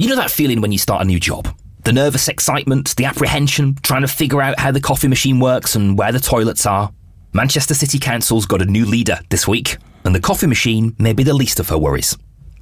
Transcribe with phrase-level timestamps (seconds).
[0.00, 1.54] You know that feeling when you start a new job?
[1.84, 5.98] The nervous excitement, the apprehension, trying to figure out how the coffee machine works and
[5.98, 6.90] where the toilets are.
[7.34, 9.76] Manchester City Council's got a new leader this week,
[10.06, 12.16] and the coffee machine may be the least of her worries.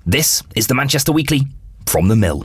[0.05, 1.43] This is the Manchester Weekly
[1.87, 2.45] from the Mill.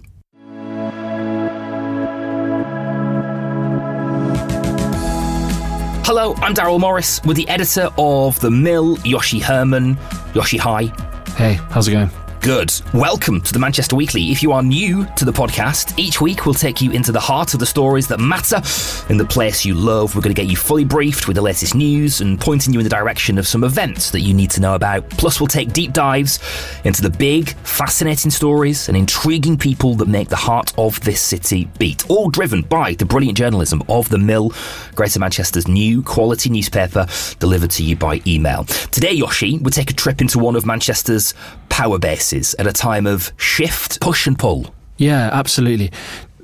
[6.06, 9.96] Hello, I'm Darryl Morris with the editor of The Mill, Joshi Herrmann.
[10.36, 10.94] Joshi, hi.
[11.36, 12.12] Hey, how's it going?
[12.44, 12.74] Good.
[12.94, 14.30] Welcome to the Manchester Weekly.
[14.30, 17.54] If you are new to the podcast, each week we'll take you into the heart
[17.54, 18.62] of the stories that matter
[19.10, 20.14] in the place you love.
[20.14, 22.84] We're going to get you fully briefed with the latest news and pointing you in
[22.84, 25.10] the direction of some events that you need to know about.
[25.12, 26.40] Plus, we'll take deep dives
[26.84, 31.70] into the big, fascinating stories and intriguing people that make the heart of this city
[31.80, 32.10] beat.
[32.10, 34.52] All driven by the brilliant journalism of The Mill,
[34.96, 37.08] Greater Manchester's new quality newspaper
[37.40, 38.66] delivered to you by email.
[38.92, 41.34] Today, Joshi, we take a trip into one of Manchester's
[41.74, 44.68] power bases at a time of shift, push, and pull.
[44.98, 45.92] Yeah, absolutely.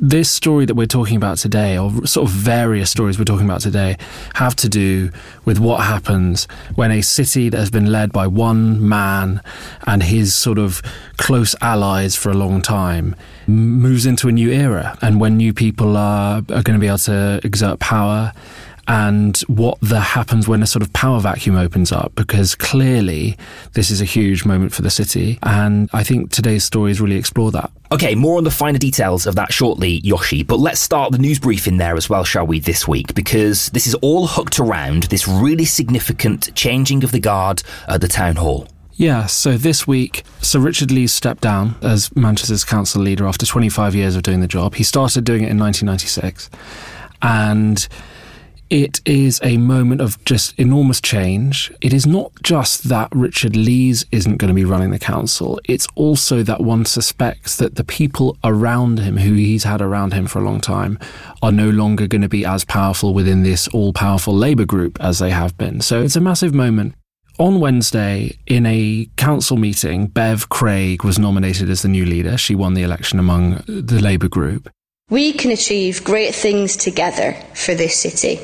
[0.01, 3.61] This story that we're talking about today, or sort of various stories we're talking about
[3.61, 3.95] today,
[4.33, 5.11] have to do
[5.45, 9.39] with what happens when a city that has been led by one man
[9.85, 10.81] and his sort of
[11.17, 15.95] close allies for a long time moves into a new era, and when new people
[15.95, 18.33] are, are going to be able to exert power
[18.89, 23.37] and what the happens when a sort of power vacuum opens up because clearly
[23.73, 27.51] this is a huge moment for the city and I think today's stories really explore
[27.51, 27.71] that.
[27.91, 31.37] Okay, more on the finer details of that shortly, Joshi, but let's start the news
[31.37, 35.27] briefing there as well, shall we, this week, because this is all hooked around this
[35.27, 38.67] really significant changing of the guard at the town hall.
[38.93, 43.95] Yeah, so this week, Sir Richard Leese stepped down as Manchester's council leader after 25
[43.95, 44.75] years of doing the job.
[44.75, 46.49] He started doing it in 1996.
[47.21, 47.87] And
[48.69, 51.71] it is a moment of just enormous change.
[51.81, 55.87] It is not just that Richard Leese isn't going to be running the council, it's
[55.95, 60.39] also that one suspects that the people around him, who he's had around him for
[60.39, 60.99] a long time,
[61.41, 65.19] are no longer going to be as powerful within this all powerful Labour group as
[65.19, 65.81] they have been.
[65.81, 66.95] So it's a massive moment.
[67.39, 72.37] On Wednesday, in a council meeting, Bev Craig was nominated as the new leader.
[72.37, 74.69] She won the election among the Labour group.
[75.09, 78.39] We can achieve great things together for this city.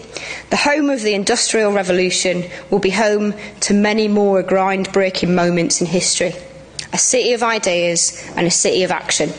[0.50, 5.86] The home of the Industrial Revolution will be home to many more groundbreaking moments in
[5.86, 6.34] history.
[6.92, 9.30] A city of ideas and a city of action.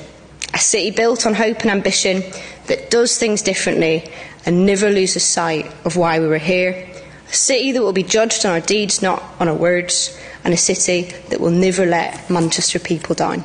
[0.55, 2.23] A city built on hope and ambition
[2.69, 4.09] that does things differently
[4.45, 6.89] and never loses sight of why we were here.
[7.29, 10.17] A city that will be judged on our deeds, not on our words.
[10.45, 13.45] And a city that will never let Manchester people down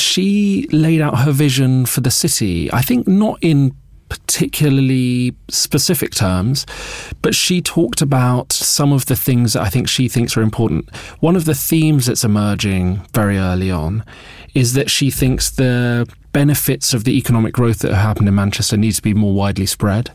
[0.00, 2.72] she laid out her vision for the city.
[2.72, 3.74] I think not in
[4.08, 6.66] particularly specific terms,
[7.22, 10.94] but she talked about some of the things that I think she thinks are important.
[11.20, 14.04] One of the themes that's emerging very early on
[14.54, 18.76] is that she thinks the benefits of the economic growth that have happened in Manchester
[18.76, 20.10] needs to be more widely spread,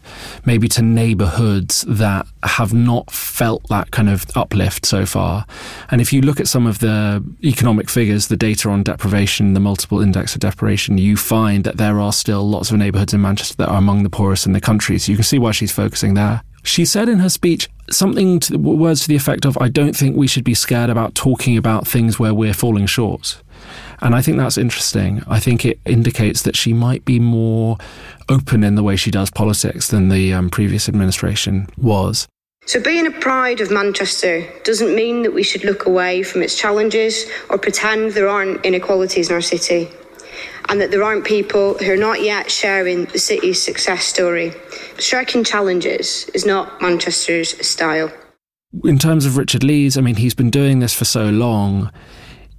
[0.45, 5.45] maybe to neighbourhoods that have not felt that kind of uplift so far.
[5.89, 9.59] And if you look at some of the economic figures, the data on deprivation, the
[9.59, 13.55] multiple index of deprivation, you find that there are still lots of neighbourhoods in Manchester
[13.57, 14.97] that are among the poorest in the country.
[14.99, 16.43] So you can see why she's focusing there.
[16.63, 20.15] She said in her speech something to words to the effect of, I don't think
[20.15, 23.41] we should be scared about talking about things where we're falling short.
[24.01, 25.23] And I think that's interesting.
[25.27, 27.77] I think it indicates that she might be more
[28.29, 32.27] open in the way she does politics than the um, previous administration was.
[32.65, 36.57] So, being a pride of Manchester doesn't mean that we should look away from its
[36.57, 39.89] challenges or pretend there aren't inequalities in our city
[40.69, 44.53] and that there aren't people who are not yet sharing the city's success story.
[44.97, 48.11] Striking challenges is not Manchester's style.
[48.83, 51.91] In terms of Richard Leese, I mean, he's been doing this for so long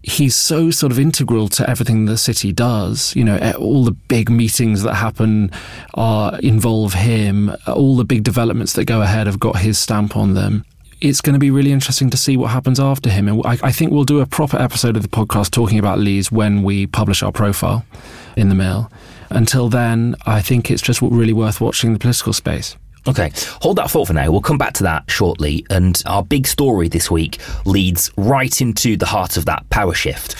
[0.04, 3.16] he's so sort of integral to everything the city does.
[3.16, 5.50] You know, eh, all the big meetings that happen
[5.94, 7.54] are involve him.
[7.66, 10.65] All the big developments that go ahead have got his stamp on them.
[11.04, 13.28] It's going to be really interesting to see what happens after him.
[13.28, 16.32] And I, I think we'll do a proper episode of the podcast talking about Leese
[16.32, 17.84] when we publish our profile
[18.38, 18.91] in the Mill.
[19.28, 22.78] Until then, I think it's just really worth watching the political space.
[23.06, 24.30] Okay, hold that thought for now.
[24.30, 25.66] We'll come back to that shortly.
[25.68, 30.33] And our big story this week leads right into the heart of that power shift.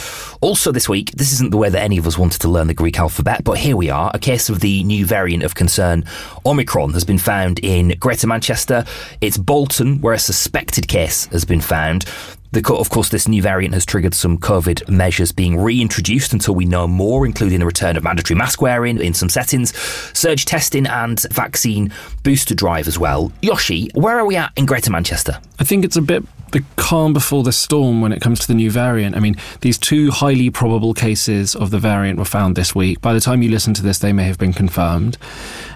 [0.45, 2.75] Also, this week, this isn't the way that any of us wanted to learn the
[2.75, 4.11] Greek alphabet, but here we are.
[4.13, 6.05] A case of the new variant of concern,
[6.45, 8.85] Omicron, has been found in Greater Manchester.
[9.23, 12.05] It's Bolton, where a suspected case has been found.
[12.53, 16.67] The, of course, this new variant has triggered some COVID measures being reintroduced until we
[16.67, 19.75] know more, including the return of mandatory mask wearing in some settings,
[20.17, 21.91] surge testing, and vaccine
[22.23, 23.33] booster drive as well.
[23.43, 25.41] Joshi, where are we at in Greater Manchester?
[25.59, 28.55] I think it's a bit the calm before the storm when it comes to the
[28.55, 29.17] new variant.
[29.17, 33.01] I mean, these two highly probable cases of the variant were found this week.
[33.01, 35.19] By the time you listen to this, they may have been confirmed.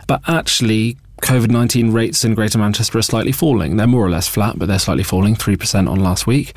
[0.06, 3.76] But actually, COVID 19 rates in Greater Manchester are slightly falling.
[3.76, 6.54] They're more or less flat, but they're slightly falling, 3% on last week.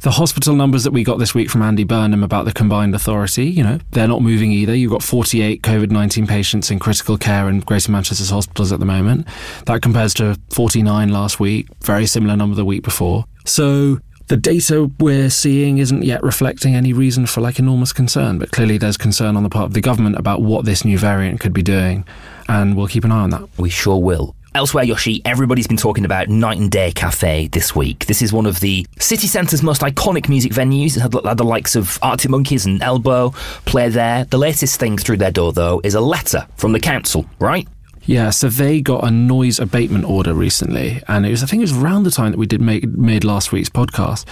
[0.00, 3.46] The hospital numbers that we got this week from Andy Burnham about the combined authority,
[3.46, 4.74] you know, they're not moving either.
[4.74, 8.86] You've got 48 COVID 19 patients in critical care in Greater Manchester's hospitals at the
[8.86, 9.26] moment.
[9.66, 13.26] That compares to 49 last week, very similar number the week before.
[13.48, 18.50] So the data we're seeing isn't yet reflecting any reason for like enormous concern, but
[18.50, 21.54] clearly there's concern on the part of the government about what this new variant could
[21.54, 22.04] be doing,
[22.46, 23.48] and we'll keep an eye on that.
[23.56, 24.34] We sure will.
[24.54, 28.06] Elsewhere, Joshi, everybody's been talking about Night and Day Cafe this week.
[28.06, 30.96] This is one of the city centre's most iconic music venues.
[30.96, 33.30] It had, the likes of Arctic Monkeys and Elbow
[33.66, 34.24] play there.
[34.24, 37.68] The latest thing through their door, though, is a letter from the council, right?
[38.08, 41.64] Yeah, so they got a noise abatement order recently, and it was I think it
[41.70, 44.24] was around the time that we did make made last week's podcast,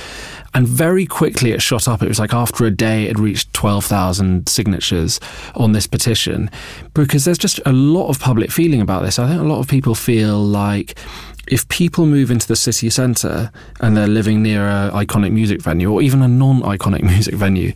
[0.54, 2.02] and very quickly it shot up.
[2.02, 5.20] It was like after a day, it reached twelve thousand signatures
[5.56, 6.50] on this petition,
[6.94, 9.18] because there's just a lot of public feeling about this.
[9.18, 10.98] I think a lot of people feel like
[11.46, 15.92] if people move into the city centre and they're living near an iconic music venue
[15.92, 17.74] or even a non iconic music venue,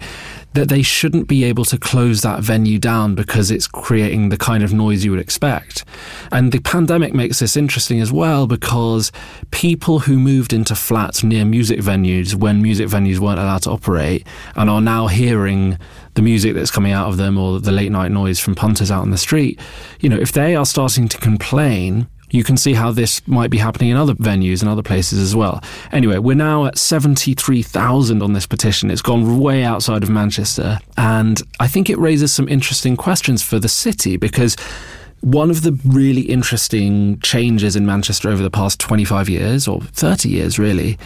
[0.54, 4.64] that they shouldn't be able to close that venue down because it's creating the kind
[4.64, 5.84] of noise you would expect.
[6.32, 9.12] And the pandemic makes this interesting as well because
[9.52, 14.26] people who moved into flats near music venues when music venues weren't allowed to operate
[14.56, 15.78] and are now hearing
[16.14, 19.02] the music that's coming out of them or the late night noise from punters out
[19.02, 19.60] on the street,
[20.00, 23.58] you know, if they are starting to complain you can see how this might be
[23.58, 25.62] happening in other venues and other places as well.
[25.92, 28.90] Anyway, we're now at 73,000 on this petition.
[28.90, 30.78] It's gone way outside of Manchester.
[30.96, 34.56] And I think it raises some interesting questions for the city because
[35.20, 40.28] one of the really interesting changes in Manchester over the past 25 years, or 30
[40.28, 40.98] years really,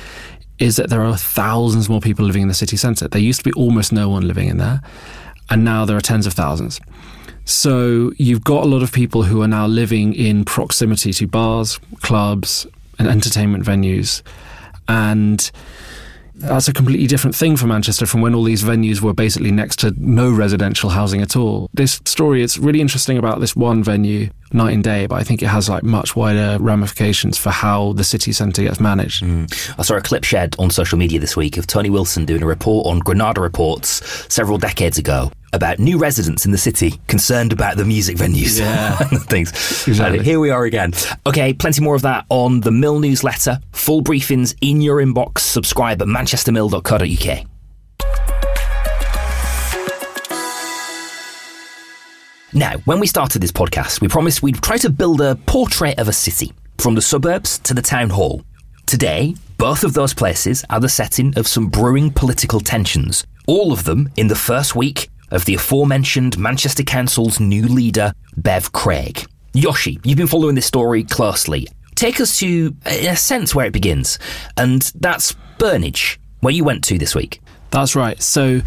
[0.59, 3.09] is that there are thousands more people living in the city centre.
[3.09, 4.83] There used to be almost no one living in there,
[5.51, 6.81] and now there are tens of thousands.
[7.45, 11.79] So you've got a lot of people who are now living in proximity to bars,
[12.01, 12.67] clubs,
[12.99, 14.23] and entertainment venues.
[14.89, 15.51] And
[16.37, 19.79] that's a completely different thing for Manchester from when all these venues were basically next
[19.81, 21.71] to no residential housing at all.
[21.73, 25.43] This story, it's really interesting about this one venue, Night and Day, but I think
[25.43, 29.23] it has like much wider ramifications for how the city centre gets managed.
[29.23, 29.79] Mm.
[29.79, 32.47] I saw a clip shared on social media this week of Tony Wilson doing a
[32.47, 34.03] report on Granada Reports
[34.33, 38.99] several decades ago about new residents in the city concerned about the music venues yeah.
[39.11, 39.51] and things.
[39.87, 40.19] Exactly.
[40.19, 40.93] And here we are again.
[41.27, 43.61] Okay, plenty more of that on the Mill newsletter.
[43.73, 45.39] Full briefings in your inbox.
[45.39, 47.47] Subscribe at manchestermill.co.uk.
[52.53, 56.07] Now, when we started this podcast, we promised we'd try to build a portrait of
[56.07, 58.45] a city, from the suburbs to the town hall.
[58.87, 63.83] Today, both of those places are the setting of some brewing political tensions, all of
[63.83, 69.27] them in the first week of the aforementioned Manchester Council's new leader, Bev Craig.
[69.55, 71.69] Joshi, you've been following this story closely.
[71.95, 74.19] Take us to, in a sense, where it begins,
[74.57, 77.41] and that's Burnage, where you went to this week.
[77.71, 78.21] That's right.
[78.21, 78.61] So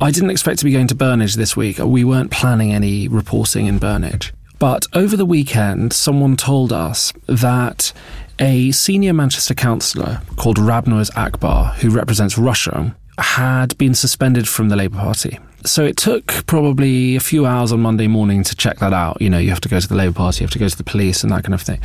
[0.00, 1.78] I didn't expect to be going to Burnage this week.
[1.78, 4.32] We weren't planning any reporting in Burnage.
[4.58, 7.92] But over the weekend, someone told us that
[8.38, 14.76] a senior Manchester councillor called Rabnawaz Akbar, who represents Rusholme, had been suspended from the
[14.76, 15.38] Labour Party.
[15.64, 19.20] So it took probably a few hours on Monday morning to check that out.
[19.20, 20.76] You know, you have to go to the Labour Party, you have to go to
[20.76, 21.80] the police, and that kind of thing.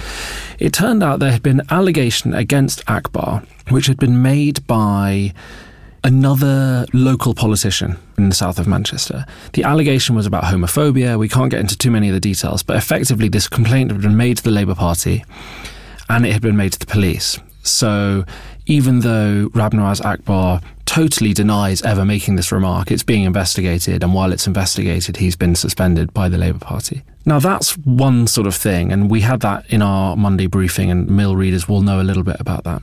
[0.60, 5.34] It turned out there had been allegation against Akbar, which had been made by
[6.04, 9.26] another local politician in the south of Manchester.
[9.54, 11.20] The allegation was about homophobia.
[11.20, 14.18] We can't get into too many of the details, but effectively, this complaint had been
[14.18, 15.24] made to the Labour Party
[16.10, 17.40] and it had been made to the police.
[17.64, 18.24] So
[18.66, 24.34] even though Rabnawaz Akbar totally denies ever making this remark, it's being investigated, and while
[24.34, 27.04] it's investigated, he's been suspended by the Labour Party.
[27.26, 31.08] Now, that's one sort of thing, and we had that in our Monday briefing, and
[31.08, 32.82] Mill readers will know a little bit about that.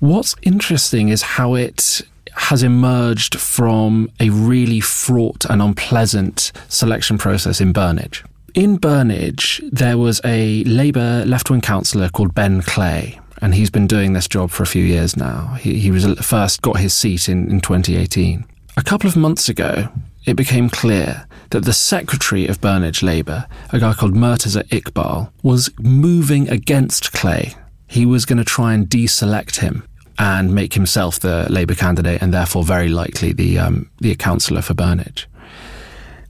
[0.00, 2.00] What's interesting is how it
[2.34, 8.24] has emerged from a really fraught and unpleasant selection process in Burnage.
[8.54, 13.88] In Burnage, there was a Labour left wing councillor called Ben Clay, and he's been
[13.88, 15.54] doing this job for a few years now.
[15.60, 18.46] He, he was first got his seat in, in 2018.
[18.76, 19.88] A couple of months ago,
[20.24, 25.70] it became clear that the secretary of Burnage Labour, a guy called Murtaza Iqbal, was
[25.78, 27.52] moving against Clay.
[27.88, 29.86] He was going to try and deselect him
[30.18, 34.72] and make himself the Labour candidate and therefore very likely the um, the councillor for
[34.72, 35.26] Burnage.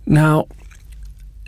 [0.07, 0.47] Now,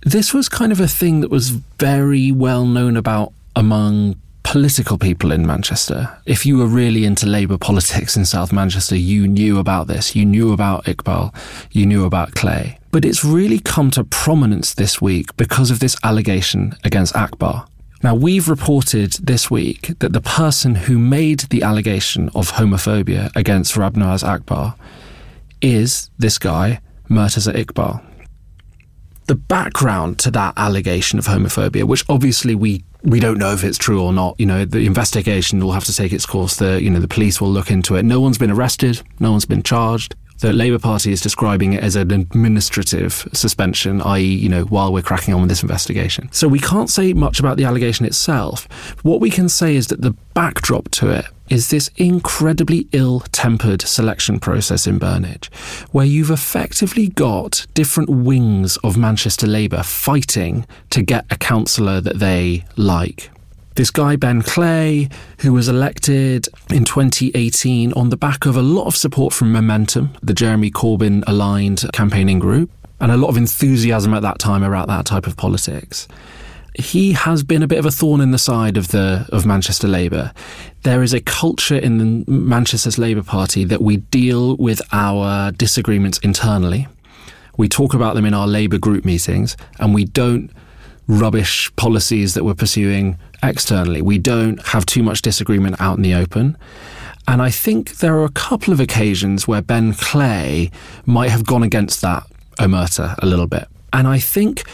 [0.02, 5.32] this was kind of a thing that was very well known about among political people
[5.32, 6.16] in Manchester.
[6.26, 10.14] If you were really into Labour politics in South Manchester, you knew about this.
[10.14, 11.34] You knew about Iqbal.
[11.72, 12.78] You knew about Clay.
[12.92, 17.66] But it's really come to prominence this week because of this allegation against Akbar.
[18.04, 23.74] Now, we've reported this week that the person who made the allegation of homophobia against
[23.74, 24.76] Rabnawaz Akbar
[25.62, 28.02] is this guy, Murtaza Iqbal.
[29.26, 33.78] The background to that allegation of homophobia, which obviously we we don't know if it's
[33.78, 34.38] true or not.
[34.38, 36.57] You know, the investigation will have to take its course.
[36.57, 38.04] The you know the police will look into it.
[38.04, 39.02] No one's been arrested.
[39.21, 40.14] No one's been charged.
[40.40, 45.00] The Labour Party is describing it as an administrative suspension, i.e., you know, while we're
[45.00, 46.28] cracking on with this investigation.
[46.33, 48.66] So we can't say much about the allegation itself.
[49.04, 53.82] What we can say is that the backdrop to it is this incredibly ill tempered
[53.82, 55.52] selection process in Burnage,
[55.92, 62.18] where you've effectively got different wings of Manchester Labour fighting to get a councillor that
[62.18, 63.30] they like
[63.74, 65.08] this guy, Ben Clay,
[65.40, 70.10] who was elected in 2018 on the back of a lot of support from Momentum,
[70.22, 72.70] the Jeremy Corbyn aligned campaigning group,
[73.00, 76.06] and a lot of enthusiasm at that time about that type of politics.
[76.75, 79.87] He has been a bit of a thorn in the side of the of Manchester
[79.87, 80.33] Labour.
[80.83, 86.19] There is a culture in the Manchester's Labour Party that we deal with our disagreements
[86.19, 86.88] internally.
[87.57, 90.50] We talk about them in our Labour group meetings, and we don't
[91.07, 94.02] rubbish policies that we're pursuing externally.
[94.02, 96.57] We don't have too much disagreement out in the open.
[97.28, 100.71] And I think there are a couple of occasions where Ben Clay
[101.07, 102.25] might have gone against that
[102.59, 103.69] omerta a little bit.
[103.93, 104.64] And I think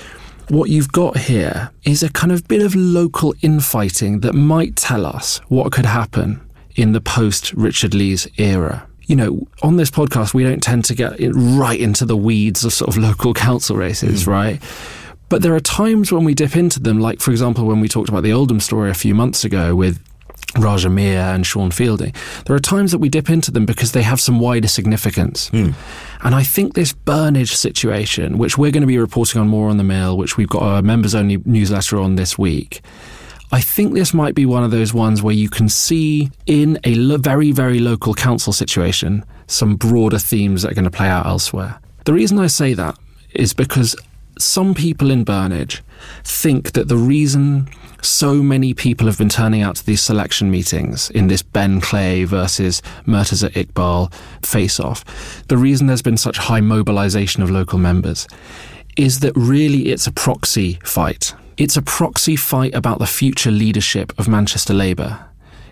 [0.51, 5.07] what you've got here is a kind of bit of local infighting that might tell
[5.07, 6.41] us what could happen
[6.77, 8.87] in the post Richard Leese era.
[9.07, 12.73] You know, on this podcast, we don't tend to get right into the weeds of
[12.73, 14.27] sort of local council races, mm.
[14.29, 14.63] right?
[15.29, 18.09] But there are times when we dip into them, like, for example, when we talked
[18.09, 20.03] about the Oldham story a few months ago with
[20.59, 22.13] Raja and Sean Fielding.
[22.47, 25.51] There are times that we dip into them because they have some wider significance.
[25.51, 25.75] Mm.
[26.23, 29.77] And I think this Burnage situation, which we're going to be reporting on more on
[29.77, 32.83] the Mill, which we've got a members only newsletter on this week,
[33.53, 36.95] I think this might be one of those ones where you can see in a
[36.95, 41.27] lo- very, very local council situation some broader themes that are going to play out
[41.27, 41.81] elsewhere.
[42.05, 42.97] The reason I say that
[43.35, 43.97] is because
[44.39, 45.81] some people in Burnage
[46.25, 47.69] think that the reason
[48.03, 52.25] so many people have been turning out to these selection meetings in this Ben Clay
[52.25, 54.13] versus Murtaza Iqbal
[54.45, 55.05] face off,
[55.49, 58.27] the reason there's been such high mobilization of local members
[58.97, 61.35] is that really it's a proxy fight.
[61.57, 65.27] It's a proxy fight about the future leadership of Manchester Labour.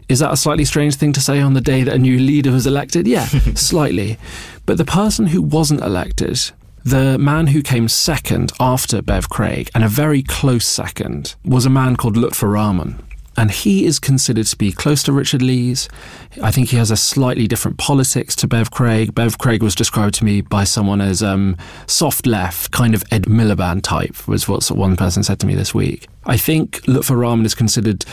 [0.08, 2.50] Is that a slightly strange thing to say on the day that a new leader
[2.50, 3.06] was elected?
[3.06, 4.18] Yeah, slightly.
[4.64, 6.40] But the person who wasn't elected
[6.88, 11.70] the man who came second after Bev Craig, and a very close second, was a
[11.70, 13.04] man called Luthfur Rahman.
[13.36, 15.88] And he is considered to be close to Richard Leese.
[16.42, 19.14] I think he has a slightly different politics to Bev Craig.
[19.14, 23.24] Bev Craig was described to me by someone as um, soft left, kind of Ed
[23.24, 26.08] Miliband type, was what one person said to me this week.
[26.24, 28.04] I think Luthfur Rahman is considered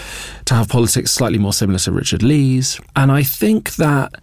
[0.45, 2.79] to have politics slightly more similar to Richard Leese.
[2.95, 4.21] And I think that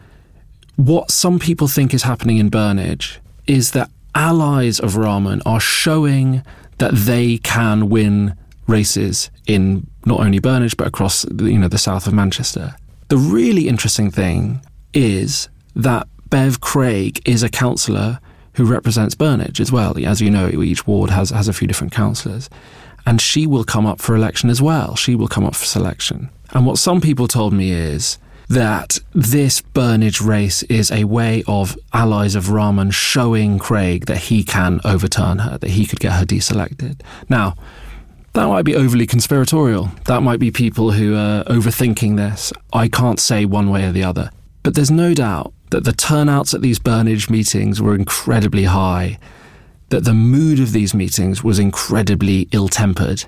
[0.76, 3.16] what some people think is happening in Burnage
[3.46, 6.42] is that allies of Rahman are showing
[6.78, 8.34] that they can win
[8.66, 12.74] races in not only Burnage but across you know the south of Manchester.
[13.08, 14.62] The really interesting thing
[14.94, 18.20] is that Bev Craig is a councillor
[18.54, 19.96] who represents Burnage as well.
[20.04, 22.48] As you know, each ward has has a few different councillors,
[23.06, 24.96] and she will come up for election as well.
[24.96, 26.30] She will come up for selection.
[26.50, 28.18] And what some people told me is
[28.52, 34.44] that this Burnage race is a way of allies of Rahman showing Craig that he
[34.44, 37.00] can overturn her, that he could get her deselected.
[37.30, 37.54] Now,
[38.34, 39.90] that might be overly conspiratorial.
[40.04, 42.52] That might be people who are overthinking this.
[42.74, 44.30] I can't say one way or the other.
[44.62, 49.18] But there's no doubt that the turnouts at these Burnage meetings were incredibly high,
[49.88, 53.24] that the mood of these meetings was incredibly ill tempered,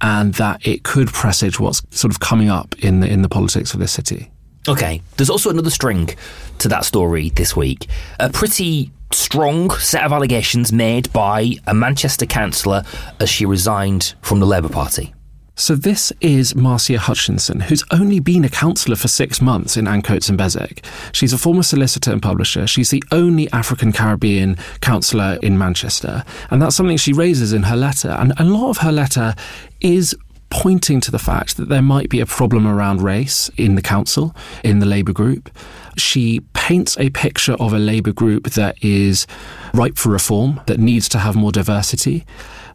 [0.00, 3.74] and that it could presage what's sort of coming up in the, in the politics
[3.74, 4.30] of this city.
[4.66, 6.10] Okay, there's also another string
[6.58, 7.86] to that story this week.
[8.18, 12.82] A pretty strong set of allegations made by a Manchester councillor
[13.20, 15.14] as she resigned from the Labour Party.
[15.58, 20.28] So this is Marcia Hutchinson, who's only been a councillor for six months in Ancoats
[20.28, 20.84] and Beswick.
[21.10, 22.68] She's a former solicitor and publisher.
[22.68, 26.22] She's the only African Caribbean councillor in Manchester.
[26.50, 28.10] And that's something she raises in her letter.
[28.10, 29.34] And a lot of her letter
[29.80, 30.14] is
[30.50, 34.34] pointing to the fact that there might be a problem around race in the council,
[34.64, 35.50] in the Labour group.
[35.96, 39.26] She paints a picture of a Labour group that is
[39.74, 42.24] ripe for reform, that needs to have more diversity.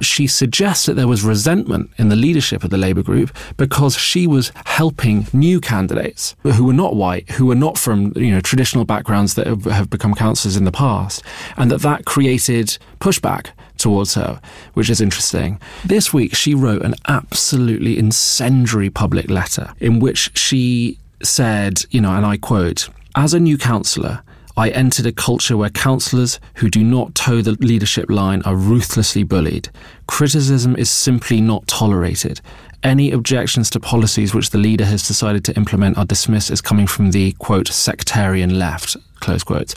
[0.01, 4.27] She suggests that there was resentment in the leadership of the Labour group because she
[4.27, 8.83] was helping new candidates who were not white, who were not from you know traditional
[8.83, 11.23] backgrounds that have become councillors in the past,
[11.55, 13.51] and that that created pushback
[13.83, 14.41] towards her,
[14.73, 15.59] which is interesting.
[15.85, 22.13] This week, she wrote an absolutely incendiary public letter in which she said, you know,
[22.13, 24.23] and I quote, as a new councillor,
[24.55, 29.23] I entered a culture where councillors who do not toe the leadership line are ruthlessly
[29.23, 29.69] bullied.
[30.07, 32.39] Criticism is simply not tolerated.
[32.83, 36.85] Any objections to policies which the leader has decided to implement are dismissed as coming
[36.85, 39.73] from the, quote, sectarian left, close quotes.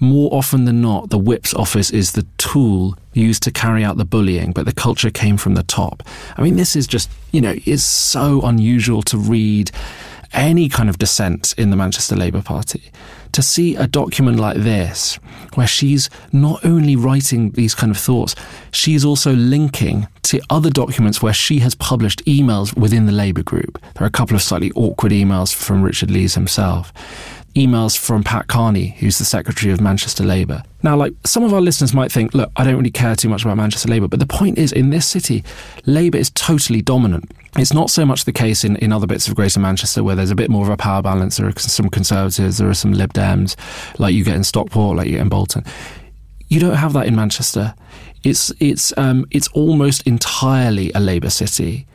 [0.00, 4.04] More often than not, the whip's office is the tool used to carry out the
[4.04, 6.02] bullying, but the culture came from the top.
[6.36, 9.70] I mean, this is just, you know, is so unusual to read
[10.32, 12.90] any kind of dissent in the Manchester Labour Party.
[13.38, 15.14] To see a document like this,
[15.54, 18.34] where she's not only writing these kind of thoughts,
[18.72, 23.80] she's also linking to other documents where she has published emails within the Labour group.
[23.94, 26.92] There are a couple of slightly awkward emails from Richard Leese himself
[27.54, 30.62] emails from Pat Karney, who's the secretary of Manchester Labour.
[30.82, 33.44] Now, like some of our listeners might think, look, I don't really care too much
[33.44, 35.42] about Manchester Labour, but the point is, in this city,
[35.86, 37.30] Labour is totally dominant.
[37.58, 40.30] It's not so much the case in, in other bits of Greater Manchester where there's
[40.30, 41.38] a bit more of a power balance.
[41.38, 43.56] There are some Conservatives, there are some Lib Dems,
[43.98, 45.64] like you get in Stockport, like you get in Bolton.
[46.46, 47.74] You don't have that in Manchester.
[48.22, 51.86] It's it's um, it's almost entirely a Labour city,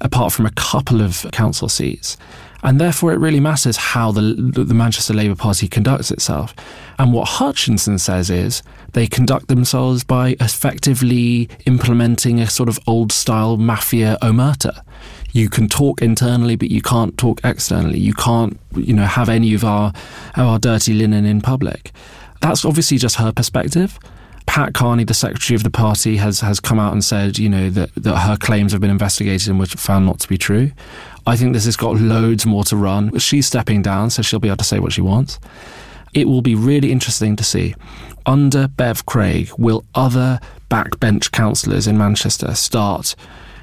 [0.00, 2.16] apart from a couple of council seats.
[2.64, 6.54] And therefore, it really matters how the, the Manchester Labour Party conducts itself.
[6.98, 8.62] And what Hutchinson says is
[8.94, 14.82] they conduct themselves by effectively implementing a sort of old style mafia omerta.
[15.32, 17.98] You can talk internally, but you can't talk externally.
[17.98, 19.92] You can't, you know, have any of our,
[20.36, 21.92] our dirty linen in public.
[22.40, 23.98] That's obviously just her perspective.
[24.46, 27.70] Pat Karney, the secretary of the party, has has come out and said, you know,
[27.70, 30.70] that, that her claims have been investigated and were found not to be true.
[31.26, 33.18] I think this has got loads more to run.
[33.18, 35.38] She's stepping down, so she'll be able to say what she wants.
[36.12, 37.74] It will be really interesting to see.
[38.26, 40.38] Under Bev Craig, will other
[40.70, 43.16] backbench councillors in Manchester start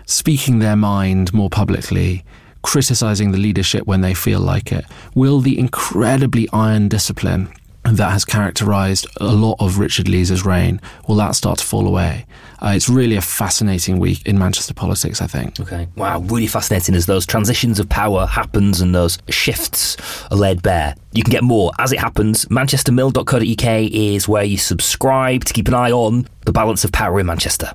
[0.06, 2.26] speaking their mind more publicly,
[2.64, 4.86] criticising the leadership when they feel like it?
[5.16, 7.48] Will the incredibly iron discipline
[7.84, 12.26] that has characterized a lot of Richard Leese's reign, will that start to fall away?
[12.62, 15.60] Uh, it's really a fascinating week in Manchester politics, I think.
[15.60, 15.88] Okay.
[15.96, 19.98] Wow, really fascinating as those transitions of power happens and those shifts
[20.30, 20.96] are laid bare.
[21.14, 22.46] You can get more as it happens.
[22.46, 27.26] manchestermill.co.uk is where you subscribe to keep an eye on the balance of power in
[27.26, 27.74] Manchester.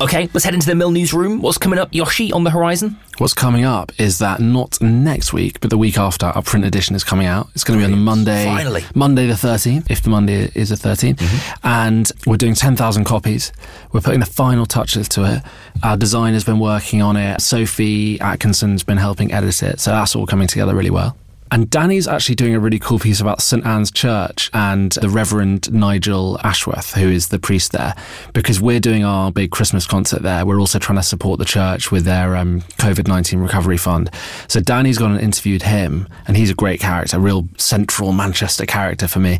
[0.00, 1.42] Okay, let's head into the Mill newsroom.
[1.42, 2.96] What's coming up, Joshi, on the horizon?
[3.18, 6.94] What's coming up is that not next week, but the week after, our print edition
[6.94, 7.48] is coming out.
[7.56, 8.84] It's going to be on the Monday, Finally.
[8.94, 11.16] Monday the 13th, if the Monday is the 13th.
[11.16, 11.66] Mm-hmm.
[11.66, 13.52] And we're doing 10,000 copies.
[13.90, 15.42] We're putting the final touches to it.
[15.82, 17.40] Our designer's been working on it.
[17.40, 19.80] Sophie Atkinson's been helping edit it.
[19.80, 21.16] So that's all coming together really well.
[21.50, 25.72] And Danny's actually doing a really cool piece about St Ann's Church and the Reverend
[25.72, 27.94] Nigel Ashworth, who is the priest there,
[28.32, 30.44] because we're doing our big Christmas concert there.
[30.44, 34.10] We're also trying to support the church with their um, COVID 19 recovery fund.
[34.48, 38.66] So Danny's gone and interviewed him, and he's a great character, a real central Manchester
[38.66, 39.38] character for me.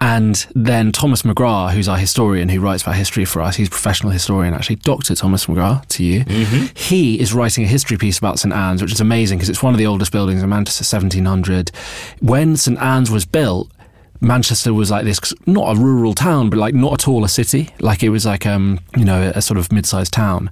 [0.00, 3.70] And then Thomas McGrath, who's our historian who writes about history for us, he's a
[3.70, 5.14] professional historian, actually, Dr.
[5.14, 6.24] Thomas McGrath, to you.
[6.24, 6.66] Mm-hmm.
[6.74, 9.74] He is writing a history piece about St Ann's, which is amazing because it's one
[9.74, 11.70] of the oldest buildings in Manchester, 1700.
[12.20, 13.70] When St Ann's was built,
[14.20, 17.70] Manchester was like this, not a rural town, but like not at all a city.
[17.80, 20.50] Like it was like, um, you know, a, sort of mid-sized town.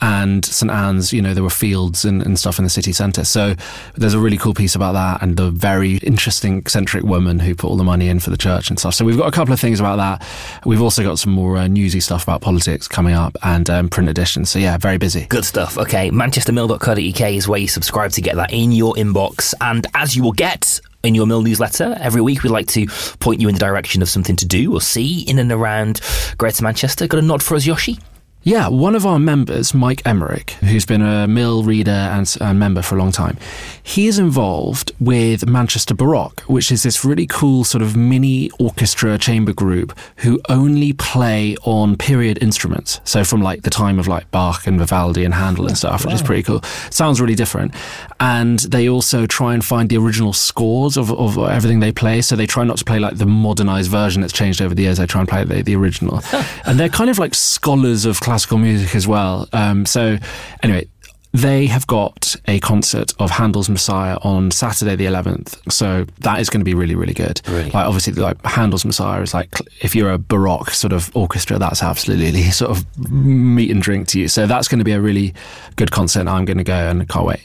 [0.00, 3.24] And St Ann's, you know, there were fields and, and stuff in the city centre.
[3.24, 3.54] So
[3.94, 7.68] there's a really cool piece about that and the very interesting, eccentric woman who put
[7.68, 8.94] all the money in for the church and stuff.
[8.94, 10.26] So we've got a couple of things about that.
[10.66, 14.08] We've also got some more uh, newsy stuff about politics coming up and um, print
[14.08, 14.44] edition.
[14.44, 15.26] So yeah, very busy.
[15.26, 15.78] Good stuff.
[15.78, 19.54] Okay, manchestermill.co.uk is where you subscribe to get that in your inbox.
[19.60, 21.96] And as you will get, in your Mill newsletter.
[22.00, 22.86] Every week, we like to
[23.20, 26.00] point you in the direction of something to do or see in and around
[26.38, 27.06] Greater Manchester.
[27.06, 28.00] Got a nod for us, Joshi?
[28.46, 32.82] Yeah, one of our members, Mike Emmerich, who's been a mill reader and, and, member
[32.82, 33.38] for a long time,
[33.82, 39.16] he is involved with Manchester Baroque, which is this really cool sort of mini orchestra
[39.16, 43.00] chamber group who only play on period instruments.
[43.04, 46.10] So from like the time of like Bach and Vivaldi and Handel and stuff, which
[46.10, 46.16] wow.
[46.16, 46.60] is pretty cool.
[46.90, 47.74] Sounds really different.
[48.20, 52.20] And they also try and find the original scores of, of everything they play.
[52.20, 54.98] So they try not to play like the modernized version that's changed over the years.
[54.98, 56.20] They try and play the, the original.
[56.66, 59.48] and they're kind of like scholars of classical music as well.
[59.52, 60.18] Um, so,
[60.62, 60.88] anyway,
[61.34, 65.70] they have got a concert of Handel's Messiah on Saturday the 11th.
[65.70, 67.40] So that is going to be really, really good.
[67.48, 67.70] Really?
[67.70, 71.82] Like obviously, like Handel's Messiah is like if you're a Baroque sort of orchestra, that's
[71.82, 74.28] absolutely sort of meat and drink to you.
[74.28, 75.34] So that's going to be a really
[75.74, 76.28] good concert.
[76.28, 77.44] I'm going to go and can't wait.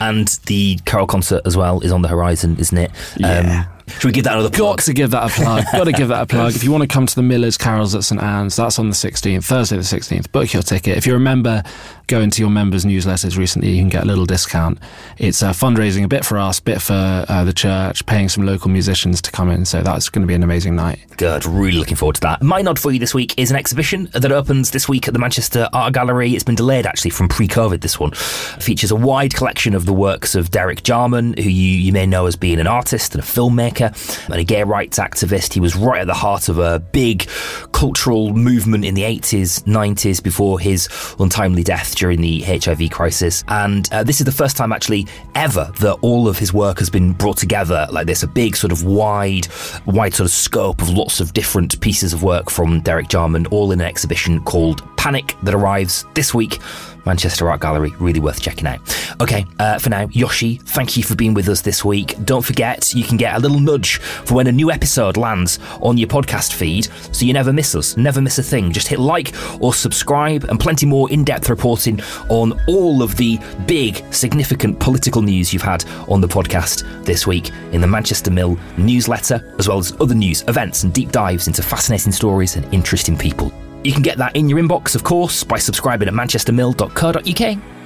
[0.00, 2.90] And the Carol concert as well is on the horizon, isn't it?
[3.18, 3.66] Yeah.
[3.68, 4.78] Um, should we give that another plug?
[4.78, 5.64] Got to give that a plug.
[5.72, 6.54] Got to give that a plug.
[6.54, 8.94] If you want to come to the Millers Carols at St Ann's, that's on the
[8.94, 10.32] 16th, Thursday the 16th.
[10.32, 10.96] Book your ticket.
[10.96, 11.62] If you're a member,
[12.10, 13.70] go into your members' newsletters recently.
[13.70, 14.78] You can get a little discount.
[15.16, 18.68] It's uh, fundraising a bit for us, bit for uh, the church, paying some local
[18.70, 19.64] musicians to come in.
[19.64, 20.98] So that's going to be an amazing night.
[21.16, 21.46] Good.
[21.46, 22.42] Really looking forward to that.
[22.42, 25.20] My nod for you this week is an exhibition that opens this week at the
[25.20, 26.34] Manchester Art Gallery.
[26.34, 27.80] It's been delayed actually from pre-COVID.
[27.80, 31.78] This one it features a wide collection of the works of Derek Jarman, who you,
[31.78, 33.94] you may know as being an artist and a filmmaker,
[34.26, 35.52] and a gay rights activist.
[35.52, 37.28] He was right at the heart of a big
[37.72, 40.88] cultural movement in the 80s, 90s before his
[41.20, 43.44] untimely death during the HIV crisis.
[43.48, 46.88] And uh, this is the first time, actually, ever that all of his work has
[46.88, 49.46] been brought together like this a big, sort of wide,
[49.84, 53.70] wide sort of scope of lots of different pieces of work from Derek Jarman, all
[53.70, 56.60] in an exhibition called Panic that arrives this week
[57.06, 57.94] Manchester Art Gallery.
[57.98, 58.80] Really worth checking out.
[59.18, 62.14] Okay, uh, for now, Joshi, thank you for being with us this week.
[62.26, 65.96] Don't forget, you can get a little nudge for when a new episode lands on
[65.96, 68.72] your podcast feed so you never miss us, never miss a thing.
[68.72, 73.38] Just hit like or subscribe, and plenty more in depth reporting on all of the
[73.66, 78.58] big, significant political news you've had on the podcast this week in the Manchester Mill
[78.76, 83.16] newsletter, as well as other news, events, and deep dives into fascinating stories and interesting
[83.16, 83.50] people.
[83.82, 87.79] You can get that in your inbox, of course, by subscribing at manchestermill.co.uk